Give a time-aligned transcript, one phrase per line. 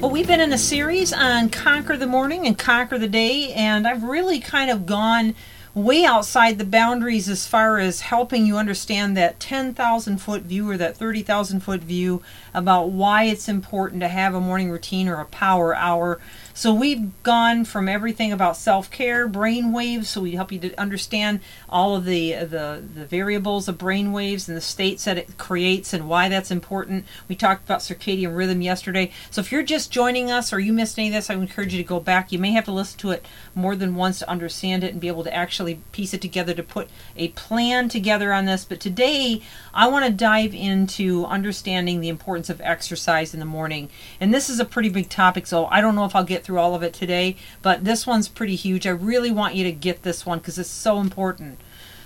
[0.00, 3.86] Well, we've been in a series on Conquer the Morning and Conquer the Day, and
[3.86, 5.34] I've really kind of gone
[5.74, 10.78] way outside the boundaries as far as helping you understand that 10,000 foot view or
[10.78, 12.22] that 30,000 foot view
[12.54, 16.18] about why it's important to have a morning routine or a power hour
[16.60, 21.40] so we've gone from everything about self-care, brain waves, so we help you to understand
[21.70, 25.94] all of the, the, the variables of brain waves and the states that it creates
[25.94, 27.06] and why that's important.
[27.28, 29.10] We talked about circadian rhythm yesterday.
[29.30, 31.72] So if you're just joining us or you missed any of this, I would encourage
[31.72, 32.30] you to go back.
[32.30, 35.08] You may have to listen to it more than once to understand it and be
[35.08, 38.66] able to actually piece it together to put a plan together on this.
[38.66, 39.40] But today,
[39.72, 43.88] I want to dive into understanding the importance of exercise in the morning.
[44.20, 46.49] And this is a pretty big topic, so I don't know if I'll get through
[46.58, 48.86] all of it today, but this one's pretty huge.
[48.86, 51.58] I really want you to get this one because it's so important.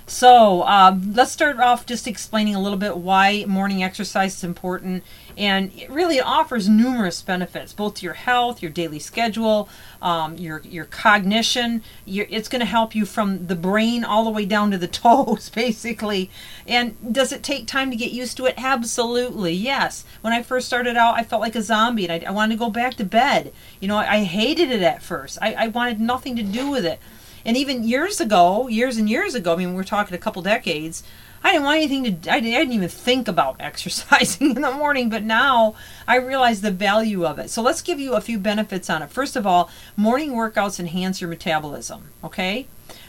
[0.06, 5.02] So um, let's start off just explaining a little bit why morning exercise is important.
[5.36, 9.68] And it really offers numerous benefits, both to your health, your daily schedule,
[10.02, 11.82] um, your your cognition.
[12.04, 14.86] Your, it's going to help you from the brain all the way down to the
[15.04, 16.30] toes, basically.
[16.68, 18.54] And does it take time to get used to it?
[18.58, 20.04] Absolutely, yes.
[20.20, 22.58] When I first started out, I felt like a zombie, and I, I wanted to
[22.58, 23.52] go back to bed.
[23.80, 25.38] You know, I, I hated it at first.
[25.40, 27.00] I, I wanted nothing to do with it.
[27.44, 31.02] And even years ago, years and years ago, I mean, we're talking a couple decades,
[31.42, 34.72] I didn't want anything to, I didn't, I didn't even think about exercising in the
[34.72, 35.74] morning, but now
[36.08, 37.50] I realize the value of it.
[37.50, 39.10] So let's give you a few benefits on it.
[39.10, 42.66] First of all, morning workouts enhance your metabolism, okay?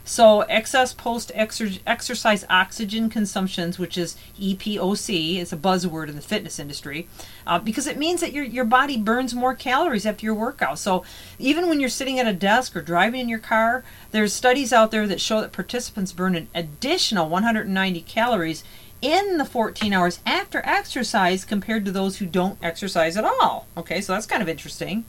[0.07, 6.59] So excess post exercise oxygen consumptions, which is EPOC, is a buzzword in the fitness
[6.59, 7.07] industry,
[7.47, 10.77] uh, because it means that your your body burns more calories after your workout.
[10.77, 11.03] So
[11.39, 14.91] even when you're sitting at a desk or driving in your car, there's studies out
[14.91, 18.63] there that show that participants burn an additional 190 calories
[19.01, 23.67] in the 14 hours after exercise compared to those who don't exercise at all.
[23.75, 25.03] Okay, so that's kind of interesting.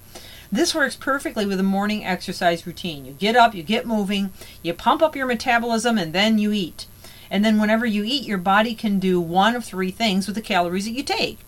[0.56, 3.05] This works perfectly with a morning exercise routine.
[3.05, 6.87] You get up, you get moving, you pump up your metabolism, and then you eat.
[7.31, 10.41] And then, whenever you eat, your body can do one of three things with the
[10.41, 11.41] calories that you take.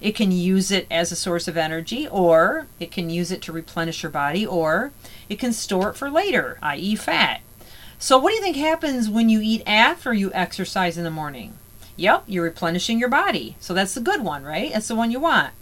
[0.00, 3.52] It can use it as a source of energy, or it can use it to
[3.52, 4.90] replenish your body, or
[5.28, 7.42] it can store it for later, i.e., fat.
[8.00, 11.56] So, what do you think happens when you eat after you exercise in the morning?
[11.94, 13.54] Yep, you're replenishing your body.
[13.60, 14.72] So, that's the good one, right?
[14.72, 15.52] That's the one you want.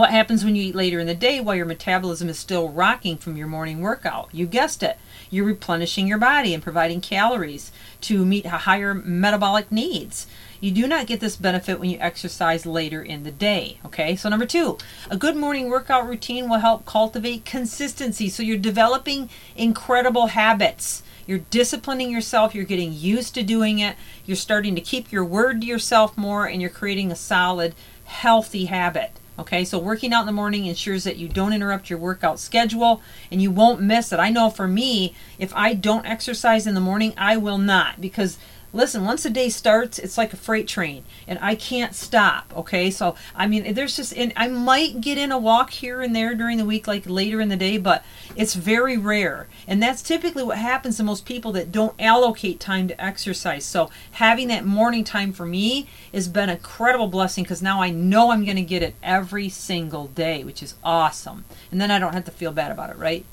[0.00, 3.18] What happens when you eat later in the day while your metabolism is still rocking
[3.18, 4.30] from your morning workout?
[4.32, 4.96] You guessed it.
[5.28, 10.26] You're replenishing your body and providing calories to meet higher metabolic needs.
[10.58, 13.78] You do not get this benefit when you exercise later in the day.
[13.84, 14.78] Okay, so number two,
[15.10, 18.30] a good morning workout routine will help cultivate consistency.
[18.30, 21.02] So you're developing incredible habits.
[21.26, 25.60] You're disciplining yourself, you're getting used to doing it, you're starting to keep your word
[25.60, 27.74] to yourself more, and you're creating a solid,
[28.06, 29.19] healthy habit.
[29.40, 33.00] Okay, so working out in the morning ensures that you don't interrupt your workout schedule
[33.32, 34.20] and you won't miss it.
[34.20, 38.36] I know for me, if I don't exercise in the morning, I will not because
[38.72, 42.52] listen, once the day starts, it's like a freight train, and I can't stop.
[42.56, 46.14] Okay, so I mean, there's just, and I might get in a walk here and
[46.14, 48.04] there during the week, like later in the day, but
[48.36, 52.88] it's very rare, and that's typically what happens to most people that don't allocate time
[52.88, 53.64] to exercise.
[53.64, 57.90] So having that morning time for me has been a incredible blessing because now I
[57.90, 61.98] know I'm going to get it every single day, which is awesome, and then I
[61.98, 63.24] don't have to feel bad about it, right?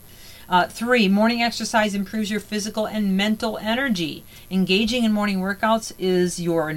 [0.50, 4.24] Uh, three, morning exercise improves your physical and mental energy.
[4.50, 6.74] Engaging in morning workouts is your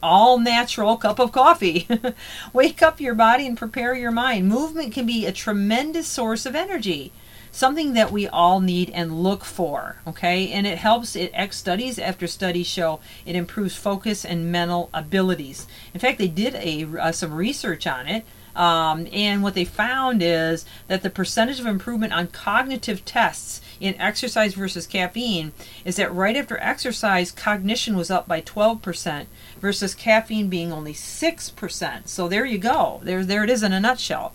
[0.00, 1.88] all natural cup of coffee.
[2.52, 4.46] Wake up your body and prepare your mind.
[4.46, 7.10] Movement can be a tremendous source of energy
[7.50, 12.26] something that we all need and look for okay and it helps it studies after
[12.26, 17.32] studies show it improves focus and mental abilities in fact they did a uh, some
[17.32, 18.24] research on it
[18.58, 23.94] um, and what they found is that the percentage of improvement on cognitive tests in
[24.00, 25.52] exercise versus caffeine
[25.84, 29.26] is that right after exercise, cognition was up by 12%
[29.60, 32.08] versus caffeine being only 6%.
[32.08, 33.00] So there you go.
[33.04, 34.34] There, there it is in a nutshell.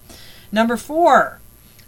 [0.54, 1.42] Number four,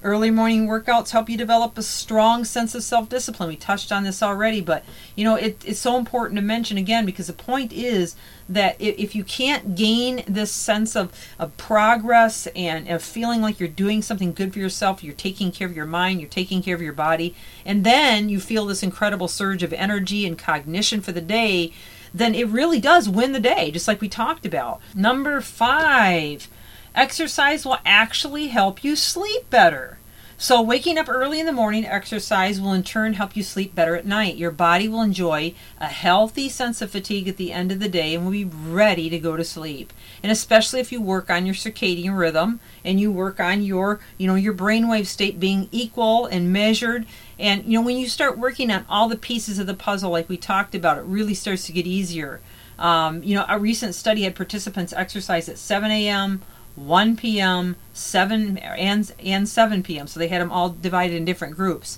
[0.05, 3.49] Early morning workouts help you develop a strong sense of self discipline.
[3.49, 4.85] We touched on this already, but
[5.15, 8.15] you know it, it's so important to mention again because the point is
[8.47, 13.67] that if you can't gain this sense of, of progress and of feeling like you're
[13.67, 16.83] doing something good for yourself, you're taking care of your mind, you're taking care of
[16.83, 17.33] your body,
[17.65, 21.73] and then you feel this incredible surge of energy and cognition for the day,
[22.13, 24.79] then it really does win the day, just like we talked about.
[24.93, 26.47] Number five,
[26.95, 29.97] exercise will actually help you sleep better.
[30.37, 33.95] So, waking up early in the morning exercise will in turn help you sleep better
[33.95, 34.35] at night.
[34.35, 38.13] Your body will enjoy a healthy sense of fatigue at the end of the day
[38.13, 39.93] and will be ready to go to sleep.
[40.21, 44.27] And especially if you work on your circadian rhythm and you work on your, you
[44.27, 47.05] know, your brainwave state being equal and measured.
[47.39, 50.27] And, you know, when you start working on all the pieces of the puzzle, like
[50.27, 52.41] we talked about, it really starts to get easier.
[52.77, 56.41] Um, you know, a recent study had participants exercise at 7 a.m.,
[56.75, 60.07] 1 p.m., 7 and and 7 p.m.
[60.07, 61.97] So they had them all divided in different groups.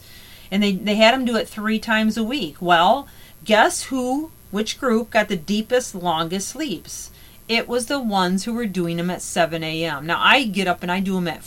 [0.52, 2.58] And they they had them do it 3 times a week.
[2.62, 3.08] Well,
[3.44, 7.12] guess who which group got the deepest longest sleeps?
[7.50, 10.06] It was the ones who were doing them at 7 a.m.
[10.06, 11.44] Now I get up and I do them at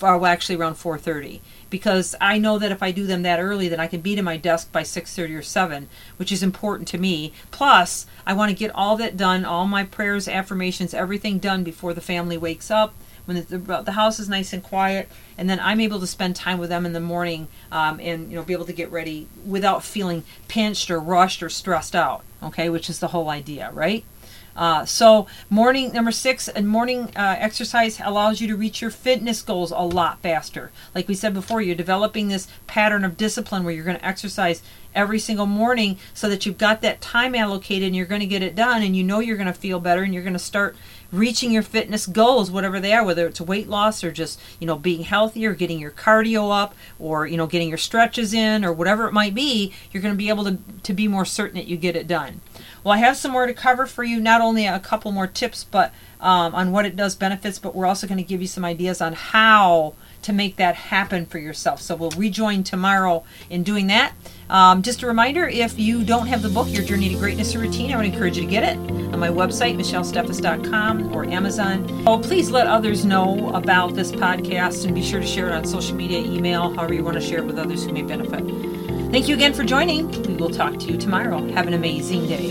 [0.00, 3.68] 4 well, actually around 4:30 because I know that if I do them that early,
[3.68, 6.98] then I can be to my desk by 6:30 or 7, which is important to
[6.98, 7.34] me.
[7.50, 11.92] Plus, I want to get all that done, all my prayers, affirmations, everything done before
[11.92, 12.94] the family wakes up.
[13.26, 16.58] When the, the house is nice and quiet, and then I'm able to spend time
[16.58, 19.84] with them in the morning, um, and you know, be able to get ready without
[19.84, 22.24] feeling pinched or rushed or stressed out.
[22.42, 24.04] Okay, which is the whole idea, right?
[24.56, 29.42] Uh, so morning number six, and morning uh, exercise allows you to reach your fitness
[29.42, 30.70] goals a lot faster.
[30.94, 34.62] Like we said before, you're developing this pattern of discipline where you're going to exercise
[34.94, 38.42] every single morning so that you've got that time allocated and you're going to get
[38.42, 40.76] it done and you know you're going to feel better and you're going to start
[41.12, 44.76] reaching your fitness goals whatever they are whether it's weight loss or just you know
[44.76, 49.06] being healthier getting your cardio up or you know getting your stretches in or whatever
[49.06, 51.76] it might be you're going to be able to, to be more certain that you
[51.76, 52.40] get it done.
[52.82, 55.64] Well, I have some more to cover for you, not only a couple more tips,
[55.64, 58.64] but um, on what it does benefits, but we're also going to give you some
[58.64, 61.80] ideas on how to make that happen for yourself.
[61.80, 64.12] So we'll rejoin tomorrow in doing that.
[64.48, 67.60] Um, just a reminder if you don't have the book, Your Journey to Greatness or
[67.60, 72.04] Routine, I would encourage you to get it on my website, michellesteffes.com or Amazon.
[72.06, 75.64] Oh, please let others know about this podcast and be sure to share it on
[75.64, 78.44] social media, email, however you want to share it with others who may benefit.
[79.12, 80.10] Thank you again for joining.
[80.22, 81.46] We will talk to you tomorrow.
[81.52, 82.50] Have an amazing day.